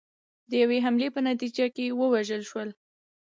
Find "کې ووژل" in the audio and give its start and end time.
1.75-2.41